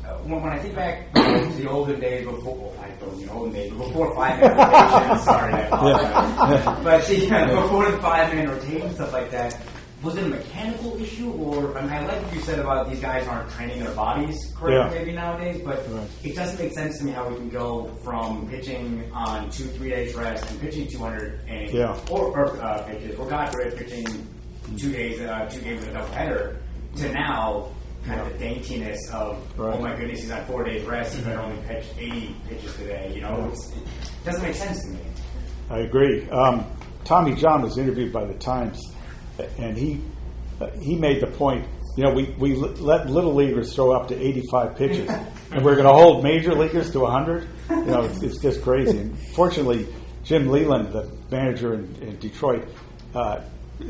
[0.06, 3.28] Uh, when, when I think back to the olden days before, well, I don't mean
[3.30, 6.84] olden days, but before five man rotation, sorry, I apologize.
[6.84, 9.58] But see, yeah, before the five man rotation, stuff like that,
[10.04, 13.00] was it a mechanical issue, or I, mean, I like what you said about these
[13.00, 15.00] guys aren't training their bodies correctly Yeah.
[15.04, 16.08] maybe nowadays, but Right.
[16.24, 19.90] it doesn't make sense to me how we can go from pitching on two, three
[19.90, 21.98] days rest and pitching 200 and Yeah.
[22.12, 24.06] or, or uh, pitches, or God forbid, pitching
[24.78, 26.58] two days, uh, two games in a doubleheader,
[26.98, 27.70] to now
[28.06, 29.74] kind of the daintiness of, Right.
[29.76, 33.12] oh my goodness, he's on four days rest, he could only pitch 80 pitches today.
[33.16, 33.84] You know, it's, it
[34.26, 35.00] doesn't make sense to me.
[35.72, 36.30] I agree.
[36.30, 36.66] Um,
[37.04, 38.80] Tommy John was interviewed by the Times,
[39.58, 40.02] and he
[40.60, 41.66] uh, he made the point
[41.98, 45.10] you know, we, we let little leaguers throw up to 85 pitches,
[45.52, 47.48] and we're going to hold major leaguers to 100.
[47.72, 49.00] You know, it's, it's just crazy.
[49.00, 49.88] And fortunately,
[50.24, 52.68] Jim Leyland, the manager in, in Detroit,
[53.16, 53.42] uh,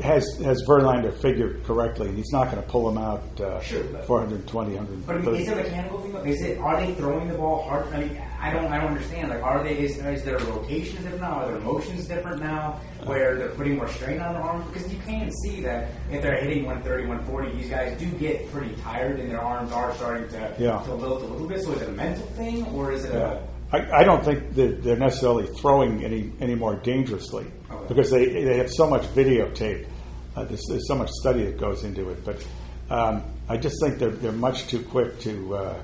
[0.02, 2.12] has has Verlander figured correctly.
[2.14, 5.48] He's not going to pull him out uh, Sure, but- 420, But I mean, is
[5.48, 6.14] it a mechanical thing?
[6.26, 6.58] Is it?
[6.58, 7.86] Are they throwing the ball hard?
[7.94, 8.66] I mean, I don't.
[8.72, 9.30] I don't understand.
[9.30, 9.78] Like, are they?
[9.78, 11.40] Is, is their rotations different now?
[11.44, 12.80] Are their motions different now?
[13.04, 14.66] Where they're putting more strain on their arms?
[14.70, 18.74] Because you can see that if they're hitting 130, 140, these guys do get pretty
[18.82, 20.82] tired, and their arms are starting to Yeah.
[20.84, 21.62] to lilt a little bit.
[21.62, 23.32] So is it a mental thing, or is it Yeah.
[23.32, 23.57] a?
[23.72, 27.84] I, I don't think that they're necessarily throwing any, any more dangerously Okay.
[27.88, 29.86] because they, they have so much videotape.
[30.34, 32.24] Uh, there's, there's so much study that goes into it.
[32.24, 32.46] But
[32.90, 35.54] um, I just think they're, they're much too quick to.
[35.56, 35.82] Uh,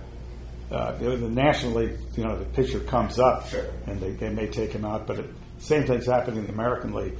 [0.70, 3.66] uh, the National League, you know, the pitcher comes up Sure.
[3.87, 5.07] and they, they may take him out.
[5.07, 5.27] But it,
[5.59, 7.14] same thing's happening in the American League.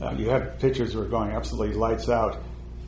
[0.00, 2.38] Uh, you have pitchers who are going absolutely lights out,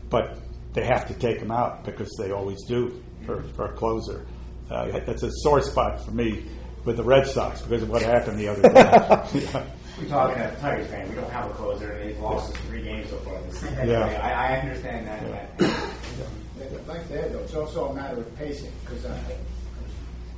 [0.09, 0.38] but
[0.73, 4.27] they have to take him out because they always do for, for a closer.
[4.71, 6.47] Uh, that's a sore spot for me
[6.88, 9.40] with the Red Sox because of what happened the other day.
[9.53, 9.64] Yeah.
[9.98, 11.09] We talking as a Tigers fan.
[11.09, 13.88] We don't have a closer, and they've lost us three games so far this season.
[13.88, 14.05] Yeah.
[14.22, 15.59] I, I understand that.
[15.59, 15.61] that.
[15.61, 19.90] Yeah, but Like that, though, it's also a matter of pacing, because I I was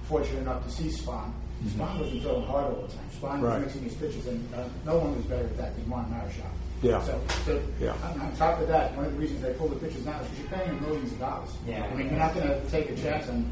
[0.04, 1.30] fortunate enough to see Spahn.
[1.66, 3.10] Spahn wasn't throwing hard all the time.
[3.20, 6.06] Spahn was mixing his pitches, and uh, no one was better at that than Juan
[6.06, 6.48] Marichal.
[6.82, 7.02] Yeah.
[7.02, 7.94] So, so Yeah.
[8.02, 10.28] on, on top of that, one of the reasons they pull the pitches now is
[10.28, 11.50] because you're paying them millions of dollars.
[11.66, 11.84] Yeah.
[11.84, 13.44] I mean, you're not going to take a chance on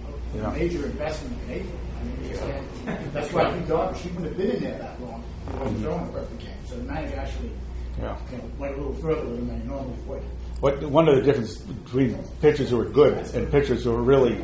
[0.42, 1.78] a major investment in April.
[2.00, 3.10] I mean, you.
[3.12, 5.22] That's why Yu Darvish, he wouldn't have been in there that long.
[5.52, 6.50] He wasn't throwing a perfect game.
[6.66, 7.50] So the manager actually
[7.98, 8.16] Yeah.
[8.30, 10.22] you know, went a little further than he normally would.
[10.60, 14.42] What one of the differences between pitchers who are good and pitchers who are really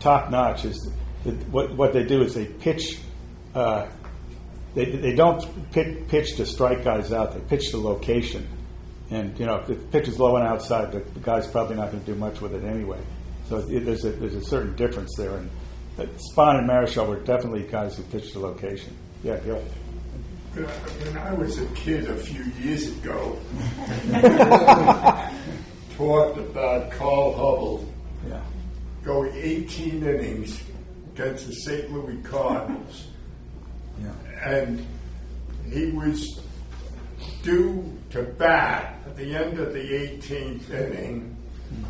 [0.00, 0.90] top notch is
[1.24, 2.98] that what what they do is they pitch.
[3.54, 3.86] Uh,
[4.74, 7.32] they, they don't pitch, pitch to strike guys out.
[7.34, 8.46] They pitch to location,
[9.10, 11.90] and you know if the pitch is low and outside, the, the guy's probably not
[11.90, 13.00] going to do much with it anyway.
[13.48, 15.36] So it, there's a there's a certain difference there.
[15.36, 15.50] And
[15.98, 16.02] uh,
[16.34, 18.94] Spahn and Marichal were definitely guys who pitched to location.
[19.24, 19.62] Yeah, Gil.
[20.54, 23.38] When I was a kid a few years ago,
[25.96, 27.86] talked about Carl Hubbell
[28.28, 28.40] Yeah.
[29.04, 30.62] going 18 innings
[31.14, 31.92] against the St.
[31.92, 33.06] Louis Cardinals,
[34.02, 34.12] Yeah.
[34.44, 34.86] And
[35.70, 36.40] he was
[37.42, 41.36] due to bat at the end of the 18th inning,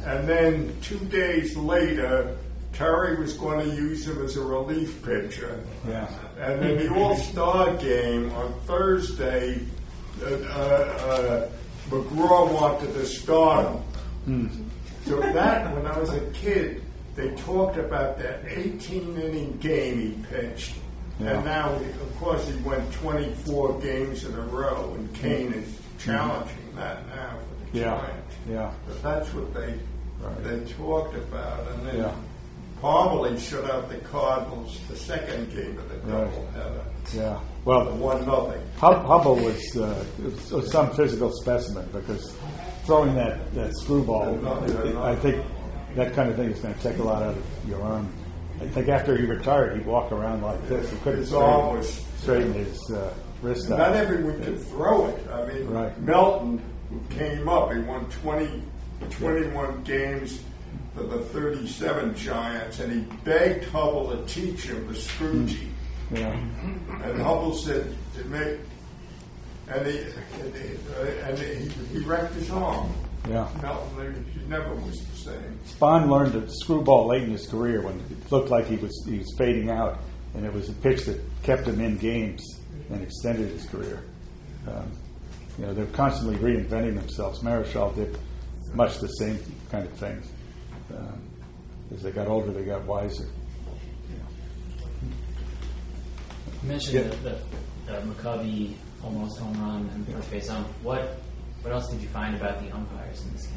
[0.05, 2.37] and then two days later,
[2.73, 5.61] Terry was going to use him as a relief pitcher.
[5.89, 6.09] Yeah.
[6.39, 9.61] And in the All Star game on Thursday,
[10.23, 11.49] uh, uh, uh,
[11.91, 13.81] McGraw wanted to start
[14.27, 14.71] him.
[15.07, 16.83] So that, when I was a kid,
[17.15, 20.75] they talked about that 18 inning game he pitched.
[21.21, 21.31] Yeah.
[21.31, 26.55] And now, of course, he went 24 games in a row, and Cain is challenging
[26.77, 27.85] that now for the Yeah.
[27.99, 28.35] Giants.
[28.49, 28.71] Yeah.
[28.87, 29.75] But that's what they
[30.23, 30.45] Right.
[30.45, 32.11] they talked about, and then Yeah.
[32.83, 36.31] Parmelee shut out the Cardinals the second game of the Right.
[36.31, 37.39] doubleheader, Yeah.
[37.65, 38.61] Well, one nothing.
[38.81, 40.05] Hubbell was, uh,
[40.55, 42.33] was some physical specimen because
[42.85, 44.39] throwing that, that screwball,
[45.03, 45.45] I think
[45.97, 48.09] that kind of thing is going to take a lot out of your arm.
[48.61, 50.91] I think after he retired, he'd walk around like this.
[50.91, 53.97] He couldn't His straighten, arm was- straighten his uh, wrist Not out.
[53.97, 55.27] everyone could throw it.
[55.33, 56.01] I mean, Right.
[56.01, 56.61] Melton,
[57.11, 58.63] came up, he won 20,
[59.11, 60.41] 21 games
[60.97, 65.69] for the 37 Giants, and he begged Hubbell to teach him the scroogie.
[66.11, 66.33] Yeah.
[66.33, 68.59] And Hubbell said, to may,
[69.69, 69.99] and he,
[70.41, 72.91] and he, and he, he wrecked his arm.
[73.29, 73.47] Yeah.
[73.63, 75.59] Melton, he never was the same.
[75.67, 79.19] Spahn learned a screwball late in his career when it looked like he was he
[79.19, 79.99] was fading out,
[80.35, 82.43] and it was a pitch that kept him in games
[82.91, 84.03] and extended his career.
[84.67, 84.91] Um,
[85.59, 87.41] you know, they're constantly reinventing themselves.
[87.41, 88.17] Marichal did
[88.75, 89.39] much the same
[89.71, 90.27] kind of things.
[90.97, 91.21] Um,
[91.95, 93.27] as they got older, they got wiser.
[96.63, 97.03] You mentioned Yeah.
[97.03, 97.39] the, the,
[97.87, 100.51] the McCovey almost home run and first base.
[100.51, 101.19] Um, what
[101.63, 103.55] what else did you find about the umpires in this game?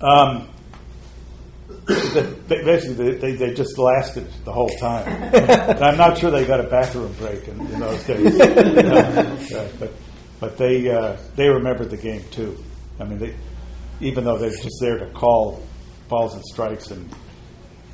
[0.00, 0.48] Um,
[1.86, 5.06] they- basically, they, they just lasted the whole time.
[5.34, 8.36] And I'm not sure they got a bathroom break in, in those days,
[9.50, 9.92] Yeah, but
[10.40, 12.62] but they uh, they remembered the game too.
[13.00, 13.34] I mean, they,
[14.00, 15.62] even though they're just there to call
[16.08, 17.08] balls and strikes and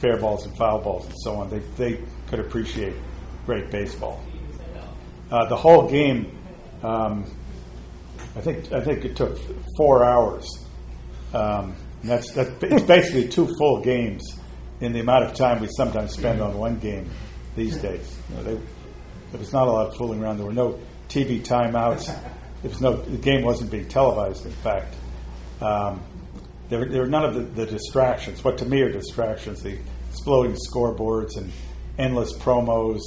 [0.00, 2.94] fair balls and foul balls and so on, they they could appreciate
[3.46, 4.20] great baseball.
[5.30, 6.36] Uh, the whole game,
[6.82, 7.24] um,
[8.36, 9.38] I think I think it took
[9.76, 10.46] four hours.
[11.32, 14.38] Um, and that's that's it's basically two full games
[14.82, 17.08] in the amount of time we sometimes spend on one game
[17.56, 18.14] these days.
[18.28, 18.54] You know, they,
[19.30, 20.36] there was not a lot of fooling around.
[20.36, 22.06] There were no TV timeouts.
[22.60, 24.44] There was no the game wasn't being televised.
[24.44, 24.94] In fact,
[25.62, 26.02] um,
[26.68, 28.44] there, there were none of the, the distractions.
[28.44, 29.78] What to me are distractions: the
[30.10, 31.50] exploding scoreboards and
[31.96, 33.00] endless promos,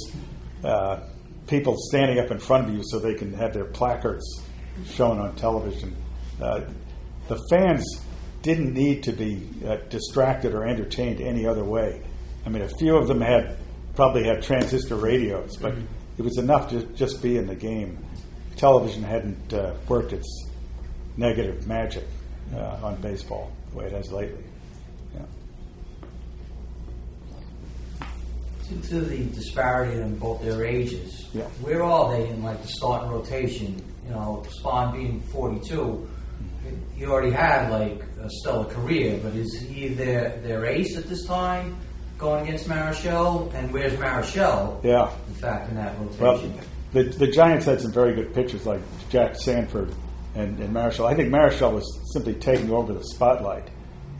[0.64, 1.04] uh,
[1.46, 4.42] people standing up in front of you so they can have their placards
[4.86, 5.94] shown on television.
[6.42, 6.62] Uh,
[7.28, 7.84] the fans
[8.48, 12.00] didn't need to be uh, distracted or entertained any other way.
[12.46, 13.58] I mean, a few of them had
[13.94, 15.74] probably had transistor radios, but
[16.16, 17.98] it was enough to just be in the game.
[18.56, 20.46] Television hadn't uh, worked its
[21.18, 22.04] negative magic
[22.54, 24.42] uh, on baseball the way it has lately.
[25.14, 28.06] Yeah.
[28.88, 31.42] To the disparity in both their ages, Yeah.
[31.60, 33.82] where are they in like the starting rotation?
[34.06, 36.08] You know, Spahn being 42,
[36.94, 41.24] he already had like a stellar career, but is he their their ace at this
[41.24, 41.76] time
[42.18, 43.52] going against Marichal?
[43.54, 44.82] And where's Marichal?
[44.84, 45.12] Yeah.
[45.28, 46.54] In fact, in that rotation.
[46.54, 49.94] Well, the, the Giants had some very good pitchers like Jack Sanford
[50.34, 51.06] and, and Marichal.
[51.06, 53.68] I think Marichal was simply taking over the spotlight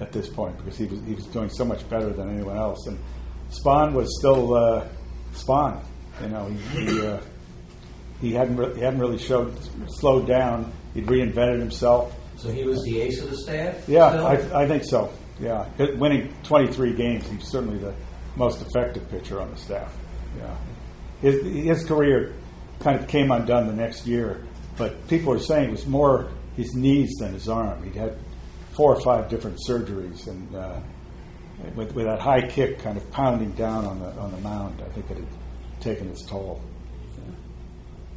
[0.00, 2.86] at this point because he was he was doing so much better than anyone else.
[2.86, 2.98] And
[3.50, 4.88] Spahn was still uh,
[5.32, 5.82] Spahn.
[6.22, 7.20] You know, he he, uh,
[8.20, 9.56] he hadn't re- he hadn't really showed
[9.88, 10.72] slowed down.
[10.94, 12.14] He'd reinvented himself.
[12.38, 13.88] So he was the ace of the staff.
[13.88, 14.54] Yeah, still?
[14.54, 15.12] I, I think so.
[15.40, 17.94] Yeah, winning 23 games, he's certainly the
[18.36, 19.92] most effective pitcher on the staff.
[20.36, 20.56] Yeah,
[21.20, 22.34] his, his career
[22.80, 24.44] kind of came undone the next year,
[24.76, 27.82] but people were saying it was more his knees than his arm.
[27.82, 28.18] He'd had
[28.72, 30.80] four or five different surgeries, and uh,
[31.74, 34.88] with, with that high kick kind of pounding down on the on the mound, I
[34.90, 35.26] think it had
[35.80, 36.62] taken its toll.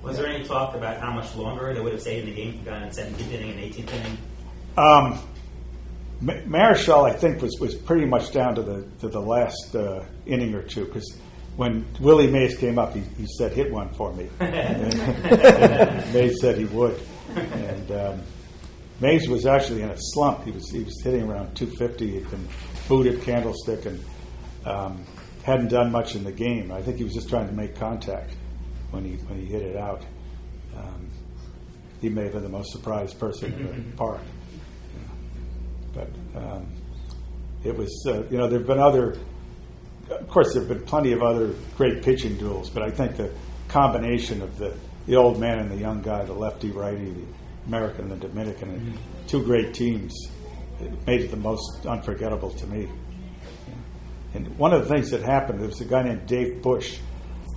[0.03, 2.49] Was there any talk about how much longer they would have stayed in the game
[2.49, 4.17] if you got in 17th inning and 18th inning?
[4.77, 5.19] Um,
[6.21, 10.03] Ma- Marichal, I think, was, was pretty much down to the to the last uh,
[10.25, 11.17] inning or two because
[11.55, 16.65] when Willie Mays came up, he, he said, "Hit one for me." Mays said he
[16.65, 16.99] would,
[17.35, 18.21] and um,
[18.99, 20.45] Mays was actually in a slump.
[20.45, 22.11] He was he was hitting around 250.
[22.11, 22.47] He'd been
[22.87, 24.03] booted candlestick and
[24.65, 25.05] um,
[25.43, 26.71] hadn't done much in the game.
[26.71, 28.35] I think he was just trying to make contact
[28.91, 30.05] when he when he hit it out.
[30.77, 31.09] Um,
[32.01, 34.21] he may have been the most surprised person in the park.
[35.93, 36.67] But um,
[37.63, 39.17] it was, uh, you know, there have been other,
[40.09, 43.31] of course, there have been plenty of other great pitching duels, but I think the
[43.67, 44.73] combination of the,
[45.05, 47.25] the old man and the young guy, the lefty righty, the
[47.67, 50.13] American the Dominican, and two great teams,
[50.79, 52.89] it made it the most unforgettable to me.
[54.33, 56.97] And one of the things that happened, there was a guy named Dave Bush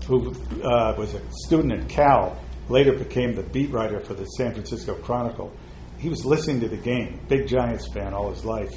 [0.06, 0.30] who
[0.62, 2.38] uh, was a student at Cal,
[2.68, 5.52] later became the beat writer for the San Francisco Chronicle.
[5.98, 8.72] He was listening to the game, big Giants fan all his life.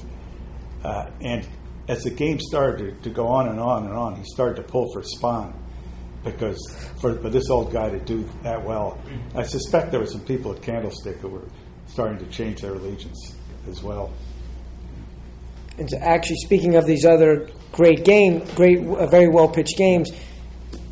[0.84, 1.48] Uh, and
[1.88, 4.64] as the game started to, to go on and on and on, he started to
[4.64, 5.54] pull for Spahn
[6.24, 6.60] because
[7.00, 9.00] for, for this old guy to do that well,
[9.36, 11.48] I suspect there were some people at Candlestick who were
[11.88, 13.36] starting to change their allegiance
[13.68, 14.12] as well.
[15.78, 20.12] And actually, speaking of these other great game, great, uh, very well pitched games,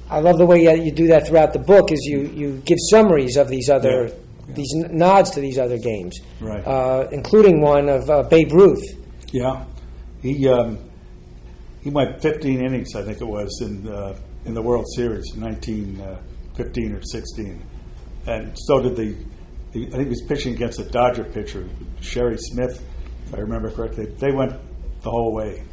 [0.10, 1.92] I love the way you, you do that throughout the book.
[1.92, 4.54] Is you, you give summaries of these other Yeah.
[4.56, 6.66] these n- nods to these other games, Right.
[6.66, 8.84] Uh, including one of uh, Babe Ruth.
[9.32, 9.66] Yeah,
[10.22, 10.78] he um,
[11.82, 14.16] he went 15 innings, I think it was, in uh,
[14.46, 17.62] in the World Series, 1915 or 16,
[18.28, 19.16] and so did the.
[19.76, 21.68] I think he was pitching against a Dodger pitcher,
[22.00, 22.82] Sherry Smith,
[23.28, 24.06] if I remember correctly.
[24.06, 24.54] They went
[25.02, 25.64] the whole way,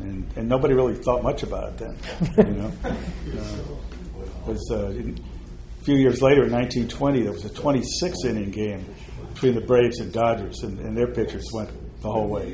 [0.00, 2.46] and and nobody really thought much about it then.
[2.46, 2.94] You know, uh,
[4.46, 8.84] was uh, a few years later, in 1920, there was a 26 inning game
[9.34, 12.52] between the Braves and Dodgers, and, and their pitchers went the whole way.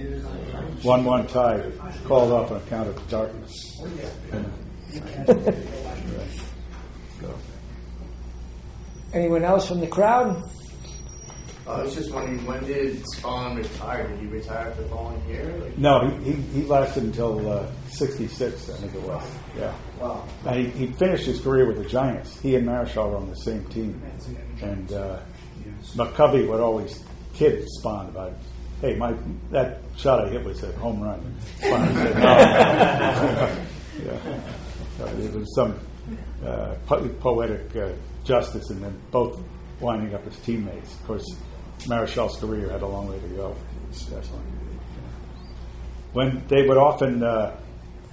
[0.83, 1.71] 1 1 tie,
[2.05, 3.81] called off on account of darkness.
[4.33, 4.53] And-
[9.13, 10.43] Anyone else from the crowd?
[11.67, 14.07] I was just wondering, when did Spahn retire?
[14.09, 15.47] Did he retire the following year?
[15.57, 19.23] Like, no, he, he, he lasted until uh, 66, I think it was.
[19.57, 19.75] Yeah.
[19.99, 20.27] wow.
[20.47, 22.39] And he, he finished his career with the Giants.
[22.41, 24.01] He and Marichal were on the same team.
[24.61, 25.21] And uh,
[25.95, 28.35] McCovey would always kid Spahn about,
[28.83, 29.15] hey, my
[29.51, 31.35] that shot I hit was a home run.
[31.61, 34.05] Spahn said, no.
[34.05, 34.41] yeah.
[34.99, 35.81] So it was some
[36.45, 37.93] uh, po- poetic uh,
[38.23, 39.41] justice in them both
[39.81, 40.93] winding up as teammates.
[40.95, 41.37] Of course,
[41.87, 43.57] Marichal's career had a long way to go.
[46.13, 47.57] When they would often uh,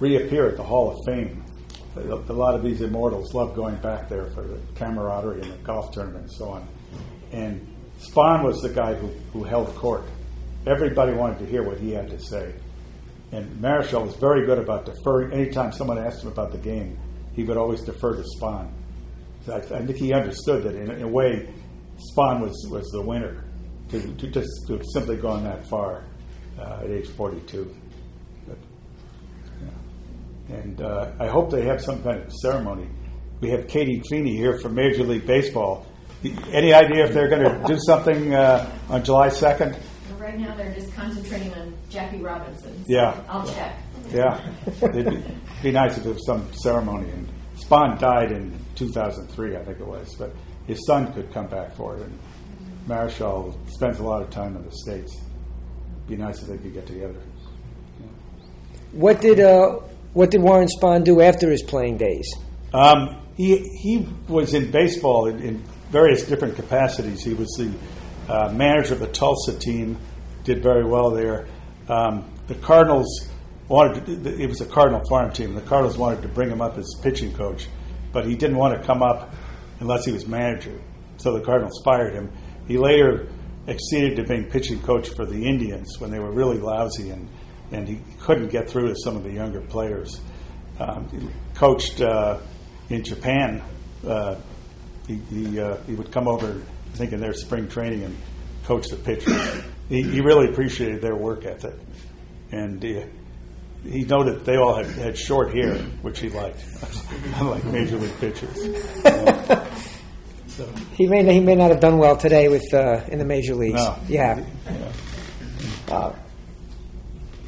[0.00, 1.44] reappear at the Hall of Fame,
[1.96, 5.92] a lot of these immortals love going back there for the camaraderie and the golf
[5.92, 6.68] tournament and so on.
[7.32, 7.66] And
[8.00, 10.04] Spahn was the guy who, who held court.
[10.66, 12.54] Everybody wanted to hear what he had to say.
[13.32, 15.32] And Marichal was very good about deferring.
[15.32, 16.98] Anytime someone asked him about the game,
[17.34, 18.70] he would always defer to Spahn.
[19.44, 21.48] So I, I think he understood that in, in a way,
[21.96, 23.41] Spahn was, was the winner
[23.92, 26.04] to, to just to have simply gone that far.
[26.58, 27.74] uh, at age 42.
[28.46, 28.58] But,
[29.62, 30.56] yeah.
[30.56, 32.88] And uh, I hope they have some kind of ceremony.
[33.40, 35.86] We have Katie Feeney here from Major League Baseball.
[36.52, 39.76] Any idea if they're going to do something uh, on July 2nd?
[40.18, 42.84] Right now, they're just concentrating on Jackie Robinson.
[42.86, 43.20] Yeah.
[43.28, 43.76] I'll check.
[44.12, 44.40] Yeah,
[44.82, 47.08] it'd be, be nice if there was some ceremony.
[47.10, 50.32] And Spahn died in 2003, I think it was, but
[50.66, 52.02] his son could come back for it.
[52.02, 52.18] And
[52.86, 55.14] Marichal spends a lot of time in the states.
[55.14, 57.20] It'd Be nice if they could get together.
[58.92, 59.80] What did uh,
[60.12, 62.28] what did Warren Spahn do after his playing days?
[62.74, 67.24] Um, he he was in baseball in, in various different capacities.
[67.24, 67.72] He was the
[68.32, 69.98] uh, manager of the Tulsa team,
[70.44, 71.46] did very well there.
[71.88, 73.28] Um, the Cardinals
[73.68, 75.54] wanted to, it was a Cardinal farm team.
[75.54, 77.68] The Cardinals wanted to bring him up as pitching coach,
[78.12, 79.34] but he didn't want to come up
[79.80, 80.78] unless he was manager.
[81.16, 82.30] So the Cardinals fired him.
[82.72, 83.28] He later
[83.68, 87.28] acceded to being pitching coach for the Indians when they were really lousy and,
[87.70, 90.22] and he couldn't get through to some of the younger players.
[90.80, 92.38] Um, he coached uh,
[92.88, 93.62] in Japan.
[94.06, 94.36] Uh,
[95.06, 96.62] he, he, uh, he would come over,
[96.94, 98.16] I think, in their spring training and
[98.64, 99.62] coach the pitchers.
[99.90, 101.74] he, he really appreciated their work ethic.
[102.52, 103.02] And uh,
[103.84, 106.64] he noted they all had, had short hair, which he liked,
[107.36, 108.56] unlike major league pitchers.
[110.64, 113.54] so, He may he may not have done well today with uh, in the major
[113.54, 113.74] leagues.
[113.82, 113.96] No.
[114.08, 114.44] Yeah.
[115.88, 116.12] Uh,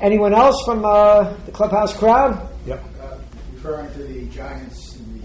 [0.01, 2.49] anyone else from uh, the clubhouse crowd?
[2.67, 2.83] yep.
[3.01, 3.17] Uh,
[3.55, 5.23] referring to the Giants in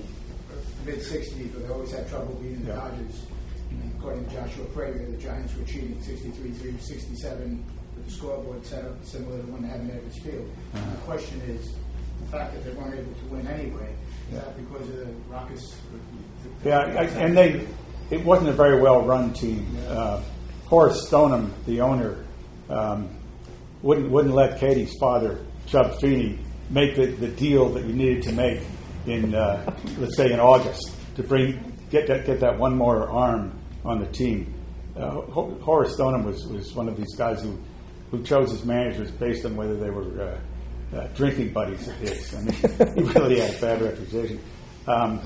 [0.86, 2.76] the mid '60s, but they always had trouble beating the Yeah.
[2.76, 3.26] Dodgers.
[3.72, 7.66] And according to Joshua Prager, the Giants were cheating 63-3, 67
[7.96, 10.50] with the scoreboard set up similar to the one they had in Evans Field.
[10.74, 10.90] Uh-huh.
[10.92, 11.76] The question is,
[12.22, 13.94] the fact that they weren't able to win anyway,
[14.32, 15.76] is that because of the raucous?
[16.64, 17.68] Yeah, I, and they
[18.10, 19.78] it wasn't a very well run team.
[19.88, 20.22] Uh,
[20.66, 22.26] Horace Stoneham, the owner,
[22.70, 23.10] um,
[23.82, 28.32] wouldn't wouldn't let Katie's father, Chub Feeney, make the, the deal that you needed to
[28.34, 28.62] make
[29.08, 33.58] in uh, let's say in August to bring get that get that one more arm
[33.86, 34.54] on the team.
[34.96, 37.58] Uh, Horace Stoneham was, was one of these guys who
[38.12, 42.34] who chose his managers based on whether they were uh, uh, drinking buddies of his.
[42.34, 42.54] I mean,
[42.96, 44.40] he really had a bad reputation.
[44.88, 45.20] Um,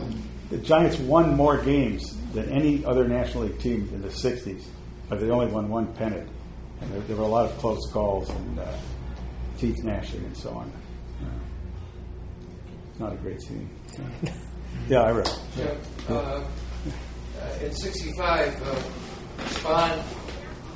[0.49, 4.63] the Giants won more games than any other National League team in the '60s,
[5.09, 6.29] but they only won one pennant,
[6.81, 8.67] and there, there were a lot of close calls and uh,
[9.57, 10.71] teeth gnashing and so on.
[11.21, 11.25] Uh,
[12.99, 13.69] not a great team.
[14.89, 15.29] Yeah, I read.
[15.55, 15.73] Yeah,
[16.09, 16.43] uh, uh,
[17.63, 18.75] in '65, uh,
[19.45, 20.03] Spahn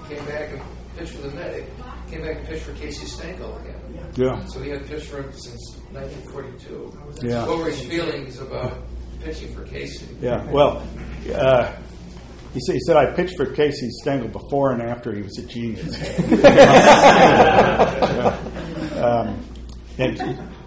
[0.07, 0.61] came back and
[0.95, 1.63] pitched for the Met.
[2.09, 3.81] Came back and pitched for Casey Stengel again.
[4.15, 4.45] Yeah.
[4.45, 7.27] So he had pitched for him since 1942.
[7.27, 7.45] Yeah.
[7.47, 8.77] What were his feelings about
[9.21, 10.07] pitching for Casey?
[10.21, 10.87] Yeah, well,
[11.33, 11.73] uh,
[12.53, 15.45] he, said, he said I pitched for Casey Stengel before and after he was a
[15.45, 15.97] genius.
[18.97, 19.45] Um,
[19.99, 20.17] and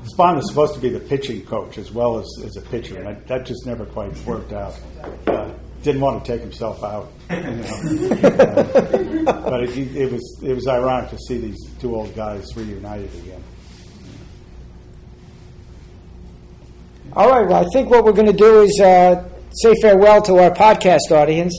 [0.05, 3.09] Spahn was supposed to be the pitching coach as well as, as a pitcher, and
[3.09, 4.79] I, that just never quite worked out.
[5.27, 9.07] Uh, didn't want to take himself out, you know.
[9.21, 13.13] Uh, but it, it was it was ironic to see these two old guys reunited
[13.17, 13.43] again.
[17.15, 17.47] All right.
[17.47, 21.11] Well, I think what we're going to do is uh, say farewell to our podcast
[21.11, 21.59] audience.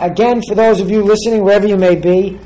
[0.00, 2.38] Again, for those of you listening, wherever you may be,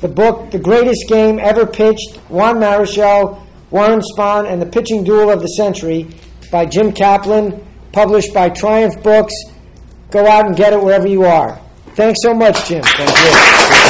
[0.00, 5.30] the book, The Greatest Game Ever Pitched, Juan Marichal, Warren Spahn, and the Pitching Duel
[5.30, 6.08] of the Century
[6.50, 9.34] by Jim Kaplan, published by Triumph Books.
[10.10, 11.60] Go out and get it wherever you are.
[11.94, 12.82] Thanks so much, Jim.
[12.82, 13.89] Thank you.